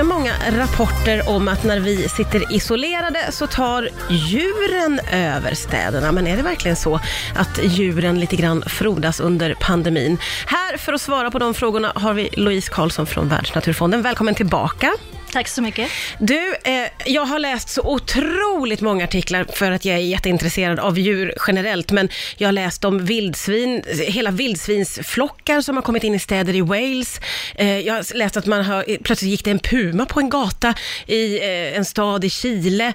[0.00, 6.12] ganska många rapporter om att när vi sitter isolerade så tar djuren över städerna.
[6.12, 7.00] Men är det verkligen så
[7.34, 10.18] att djuren lite grann frodas under pandemin?
[10.46, 14.02] Här för att svara på de frågorna har vi Louise Karlsson från Världsnaturfonden.
[14.02, 14.92] Välkommen tillbaka.
[15.32, 15.90] Tack så mycket.
[16.18, 20.98] Du, eh, jag har läst så otroligt många artiklar för att jag är jätteintresserad av
[20.98, 26.18] djur generellt, men jag har läst om vildsvin, hela vildsvinsflockar som har kommit in i
[26.18, 27.20] städer i Wales.
[27.54, 30.74] Eh, jag har läst att man har, plötsligt gick det en puma på en gata
[31.06, 32.92] i eh, en stad i Chile.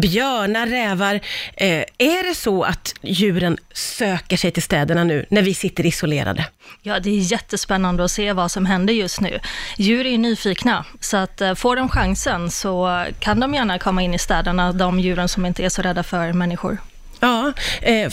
[0.00, 1.14] Björnar, rävar.
[1.56, 6.46] Eh, är det så att djuren söker sig till städerna nu när vi sitter isolerade?
[6.82, 9.40] Ja, det är jättespännande att se vad som händer just nu.
[9.76, 14.02] Djur är ju nyfikna, så att eh, får de chansen så kan de gärna komma
[14.02, 16.78] in i städerna, de djuren som inte är så rädda för människor.
[17.20, 18.12] Ja, eh,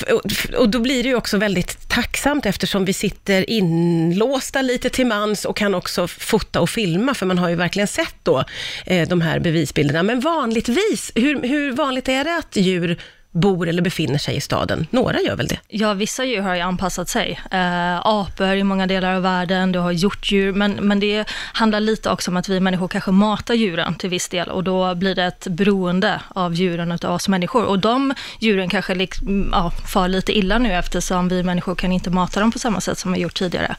[0.57, 5.45] och då blir det ju också väldigt tacksamt eftersom vi sitter inlåsta lite till mans
[5.45, 8.43] och kan också fota och filma, för man har ju verkligen sett då
[8.85, 10.03] eh, de här bevisbilderna.
[10.03, 12.97] Men vanligtvis, hur, hur vanligt är det att djur
[13.35, 14.87] bor eller befinner sig i staden.
[14.89, 15.59] Några gör väl det?
[15.67, 17.39] Ja, vissa djur har ju anpassat sig.
[17.51, 22.09] Äh, apor i många delar av världen, du har hjortdjur, men, men det handlar lite
[22.09, 25.23] också om att vi människor kanske matar djuren till viss del och då blir det
[25.23, 27.65] ett beroende av djuren av oss människor.
[27.65, 32.09] Och de djuren kanske liksom, ja, far lite illa nu eftersom vi människor kan inte
[32.09, 33.75] mata dem på samma sätt som vi gjort tidigare.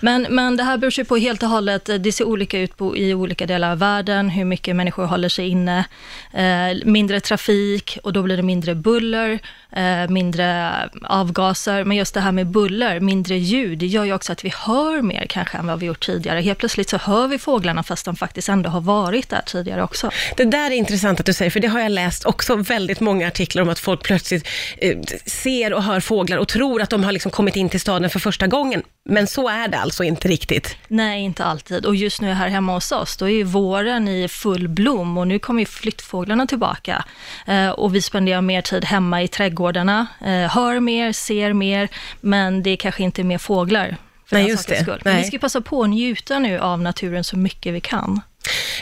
[0.00, 2.96] Men, men det här beror ju på helt och hållet, det ser olika ut på,
[2.96, 5.84] i olika delar av världen, hur mycket människor håller sig inne,
[6.32, 9.38] eh, mindre trafik och då blir det mindre buller buller,
[9.72, 14.32] eh, mindre avgaser, men just det här med buller, mindre ljud, det gör ju också
[14.32, 16.40] att vi hör mer kanske än vad vi gjort tidigare.
[16.40, 20.10] Helt plötsligt så hör vi fåglarna fast de faktiskt ändå har varit där tidigare också.
[20.36, 23.26] Det där är intressant att du säger, för det har jag läst också väldigt många
[23.26, 27.12] artiklar om att folk plötsligt eh, ser och hör fåglar och tror att de har
[27.12, 28.82] liksom kommit in till staden för första gången.
[29.04, 30.76] Men så är det alltså inte riktigt?
[30.88, 31.86] Nej, inte alltid.
[31.86, 35.26] Och just nu här hemma hos oss, då är ju våren i full blom och
[35.26, 37.04] nu kommer ju flyttfåglarna tillbaka.
[37.46, 41.88] Eh, och vi spenderar mer tid hemma i trädgårdarna, eh, hör mer, ser mer,
[42.20, 43.96] men det är kanske inte mer fåglar.
[44.30, 44.82] Nej, just det.
[44.82, 45.02] Skull.
[45.04, 45.22] Nej.
[45.22, 48.20] Vi ska passa på att njuta nu av naturen så mycket vi kan.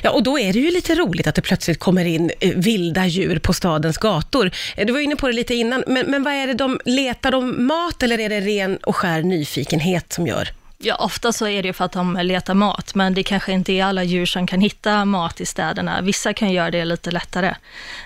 [0.03, 3.07] Ja, och då är det ju lite roligt att det plötsligt kommer in eh, vilda
[3.07, 4.51] djur på stadens gator.
[4.77, 7.31] Eh, du var inne på det lite innan, men, men vad är det de, letar
[7.31, 10.49] de mat eller är det ren och skär nyfikenhet som gör?
[10.81, 13.85] Ja, ofta så är det för att de letar mat, men det kanske inte är
[13.85, 16.01] alla djur som kan hitta mat i städerna.
[16.01, 17.49] Vissa kan göra det lite lättare.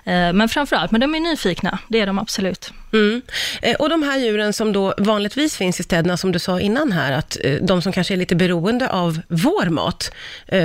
[0.04, 2.72] Eh, men framförallt, men de är nyfikna, det är de absolut.
[2.92, 3.22] Mm.
[3.62, 6.92] Eh, och de här djuren som då vanligtvis finns i städerna, som du sa innan
[6.92, 10.12] här, att eh, de som kanske är lite beroende av vår mat,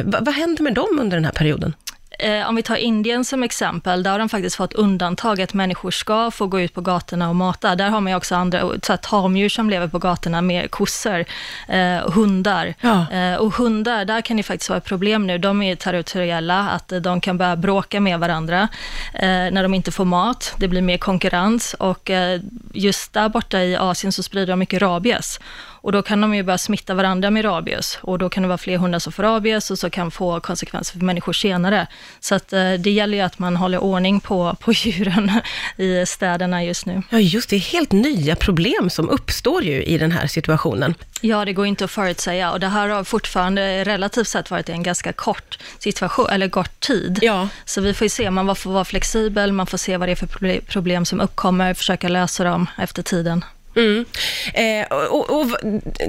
[0.03, 1.73] vad händer med dem under den här perioden?
[2.19, 5.91] Eh, om vi tar Indien som exempel, där har de faktiskt fått undantag att människor
[5.91, 7.75] ska få gå ut på gatorna och mata.
[7.75, 11.25] Där har man ju också andra så här, tamdjur som lever på gatorna, med kossor,
[11.67, 12.73] eh, hundar.
[12.81, 13.11] Ja.
[13.11, 15.37] Eh, och hundar, där kan det faktiskt vara ett problem nu.
[15.37, 18.67] De är territoriella, att de kan börja bråka med varandra
[19.13, 20.55] eh, när de inte får mat.
[20.57, 22.41] Det blir mer konkurrens och eh,
[22.73, 25.39] just där borta i Asien så sprider de mycket rabies.
[25.87, 28.57] Och då kan de ju börja smitta varandra med rabies och då kan det vara
[28.57, 31.87] fler hundar som får rabies och så kan få konsekvenser för människor senare.
[32.19, 35.31] Så att eh, det gäller ju att man håller ordning på, på djuren
[35.77, 37.01] i städerna just nu.
[37.09, 37.57] Ja, just det.
[37.57, 40.95] Helt nya problem som uppstår ju i den här situationen.
[41.21, 44.83] Ja, det går inte att förutsäga och det här har fortfarande relativt sett varit en
[44.83, 47.19] ganska kort situation, eller kort tid.
[47.21, 47.47] Ja.
[47.65, 50.27] Så vi får ju se, man får vara flexibel, man får se vad det är
[50.27, 53.43] för problem som uppkommer, försöka lösa dem efter tiden.
[53.77, 54.05] Mm.
[54.53, 55.57] Eh, och, och,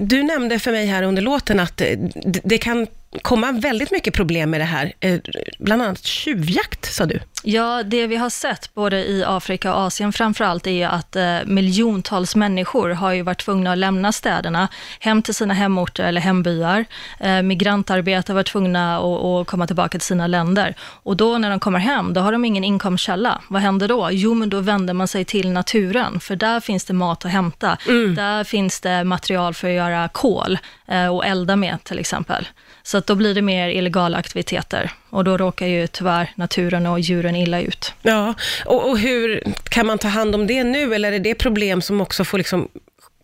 [0.01, 2.87] du nämnde för mig här under låten att eh, det, det kan
[3.23, 5.19] komma väldigt mycket problem med det här, eh,
[5.59, 7.21] bland annat tjuvjakt, sa du.
[7.43, 11.38] Ja, det vi har sett både i Afrika och Asien framför allt är att eh,
[11.47, 14.69] miljontals människor har ju varit tvungna att lämna städerna
[15.00, 16.84] hem till sina hemorter eller hembyar.
[17.21, 20.75] Eh, migrantarbetare var tvungna att, att komma tillbaka till sina länder.
[20.81, 23.41] Och då när de kommer hem, då har de ingen inkomstkälla.
[23.49, 24.09] Vad händer då?
[24.12, 27.78] Jo, men då vänder man sig till naturen, för där finns det mat att hämta.
[27.88, 28.15] Mm.
[28.15, 32.49] Där finns det material för att göra kol eh, och elda med till exempel.
[32.82, 37.00] Så att då blir det mer illegala aktiviteter och då råkar ju tyvärr naturen och
[37.00, 37.94] djuren illa ut.
[38.02, 38.34] Ja,
[38.66, 42.00] och, och hur kan man ta hand om det nu, eller är det problem som
[42.00, 42.69] också får liksom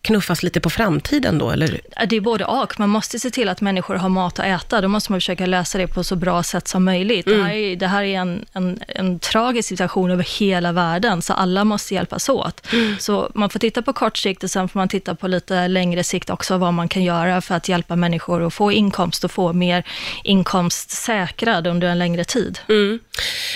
[0.04, 1.80] knuffas lite på framtiden då, eller?
[2.08, 2.80] Det är både och.
[2.80, 4.80] Man måste se till att människor har mat att äta.
[4.80, 7.26] Då måste man försöka lösa det på så bra sätt som möjligt.
[7.26, 7.38] Mm.
[7.38, 11.32] Det här är, det här är en, en, en, tragisk situation över hela världen, så
[11.32, 12.72] alla måste hjälpas åt.
[12.72, 12.96] Mm.
[12.98, 16.04] Så man får titta på kort sikt och sen får man titta på lite längre
[16.04, 19.52] sikt också, vad man kan göra för att hjälpa människor att få inkomst och få
[19.52, 19.84] mer
[20.24, 22.58] inkomst säkrad under en längre tid.
[22.68, 23.00] Mm.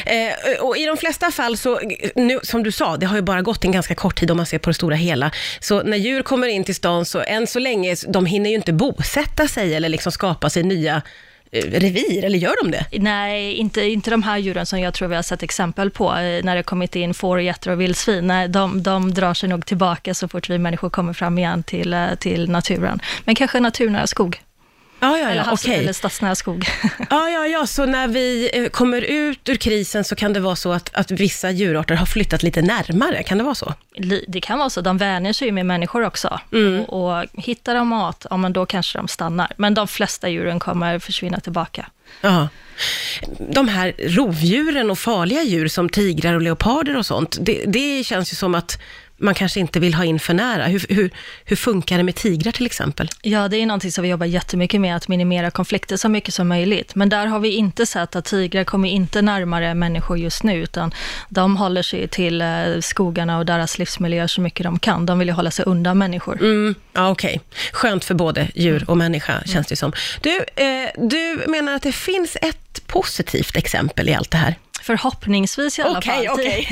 [0.06, 1.80] Eh, och I de flesta fall, så,
[2.14, 4.46] nu, som du sa, det har ju bara gått en ganska kort tid om man
[4.46, 5.30] ser på det stora hela.
[5.60, 8.72] Så när djur kommer in till stan, så än så länge, de hinner ju inte
[8.72, 11.02] bosätta sig eller liksom skapa sig nya
[11.52, 12.86] eh, revir, eller gör de det?
[12.92, 16.44] Nej, inte, inte de här djuren som jag tror vi har sett exempel på, eh,
[16.44, 18.26] när det kommit in får, getter och vildsvin.
[18.26, 21.94] Nej, de, de drar sig nog tillbaka så fort vi människor kommer fram igen till,
[21.94, 23.00] eh, till naturen.
[23.24, 24.40] Men kanske naturnära skog,
[25.00, 25.78] Ja, ja, eller, ja, havs, okej.
[25.78, 26.66] eller stadsnära skog.
[27.10, 30.56] Ja, ja, ja, så när vi eh, kommer ut ur krisen så kan det vara
[30.56, 33.74] så att, att vissa djurarter har flyttat lite närmare, kan det vara så?
[34.28, 36.40] Det kan vara så, de vänjer sig ju med människor också.
[36.52, 36.84] Mm.
[36.84, 39.52] Och, och hittar de mat, ja men då kanske de stannar.
[39.56, 41.86] Men de flesta djuren kommer försvinna tillbaka.
[42.20, 42.48] Ja.
[43.38, 48.32] De här rovdjuren och farliga djur som tigrar och leoparder och sånt, det, det känns
[48.32, 48.78] ju som att
[49.18, 50.66] man kanske inte vill ha in för nära.
[50.66, 51.10] Hur, hur,
[51.44, 53.08] hur funkar det med tigrar till exempel?
[53.22, 56.48] Ja, det är någonting som vi jobbar jättemycket med, att minimera konflikter så mycket som
[56.48, 56.94] möjligt.
[56.94, 60.94] Men där har vi inte sett att tigrar kommer inte närmare människor just nu, utan
[61.28, 62.46] de håller sig till eh,
[62.80, 65.06] skogarna och deras livsmiljöer så mycket de kan.
[65.06, 66.40] De vill ju hålla sig undan människor.
[66.40, 67.40] Mm, ja, okej.
[67.72, 69.92] Skönt för både djur och människa, känns det som.
[70.20, 74.54] Du, eh, du menar att det finns ett positivt exempel i allt det här?
[74.88, 76.34] Förhoppningsvis i alla Okej, fall.
[76.34, 76.68] okej.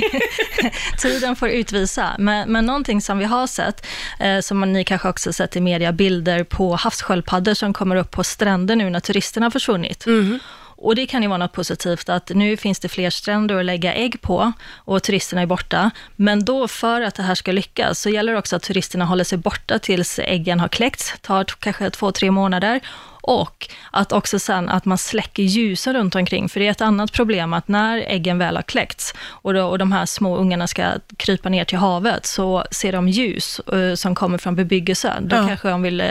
[0.98, 2.16] Tiden får utvisa.
[2.18, 3.86] Men, men någonting som vi har sett,
[4.20, 8.24] eh, som ni kanske också sett i media, bilder på havssköldpaddor som kommer upp på
[8.24, 10.06] stränder nu när turisterna har försvunnit.
[10.06, 10.38] Mhm.
[10.78, 13.94] Och det kan ju vara något positivt, att nu finns det fler stränder att lägga
[13.94, 15.90] ägg på och turisterna är borta.
[16.16, 19.24] Men då för att det här ska lyckas så gäller det också att turisterna håller
[19.24, 22.80] sig borta tills äggen har kläckts, tar kanske två, tre månader.
[23.26, 27.12] Och att också sen att man släcker ljusen runt omkring, för det är ett annat
[27.12, 30.84] problem att när äggen väl har kläckts och, då, och de här små ungarna ska
[31.16, 35.28] krypa ner till havet, så ser de ljus eh, som kommer från bebyggelsen.
[35.28, 35.46] Då Ja.
[35.46, 36.06] kanske de vill eh,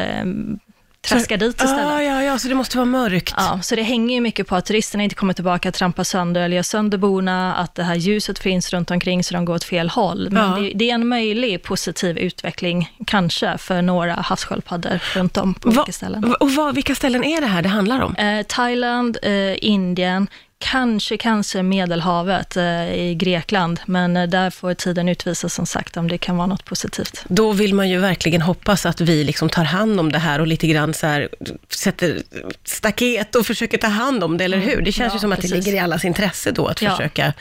[1.07, 1.77] traska dit istället.
[1.83, 3.33] Ja, ja, ja, så det måste vara mörkt.
[3.37, 6.55] Ja, så det hänger ju mycket på att turisterna inte kommer tillbaka, trampar sönder eller
[6.55, 9.89] gör sönder borna, att det här ljuset finns runt omkring så de går åt fel
[9.89, 10.27] håll.
[10.31, 10.57] Men Ja.
[10.59, 15.75] det, det är en möjlig positiv utveckling, kanske, för några havssköldpaddor runt om på Va-
[15.81, 16.35] olika ställen.
[16.39, 18.15] Och vad, vilka ställen är det här det handlar om?
[18.15, 20.27] Eh, Thailand, eh, Indien,
[20.71, 26.07] kanske, kanske Medelhavet eh, i Grekland, men eh, där får tiden utvisa som sagt om
[26.07, 27.23] det kan vara något positivt.
[27.27, 30.47] Då vill man ju verkligen hoppas att vi liksom tar hand om det här och
[30.47, 31.29] lite grann så här,
[31.69, 32.21] sätter
[32.63, 34.81] staket och försöker ta hand om det, eller hur?
[34.81, 35.07] Det känns Mm.
[35.09, 35.65] Ja, ju som att det precis.
[35.65, 36.91] ligger i allas intresse då att Ja.
[36.91, 37.33] försöka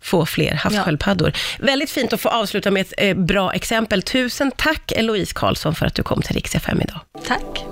[0.00, 1.32] få fler havssköldpaddor.
[1.58, 4.02] Väldigt fint att få avsluta med ett eh, bra exempel.
[4.02, 7.00] Tusen tack Eloise Karlsson för att du kom till Rix FM idag.
[7.26, 7.64] Tack!